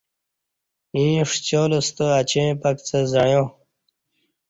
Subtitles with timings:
[0.95, 3.41] ییں ݜیال ستہ اچیں پکڅہ زعݩیا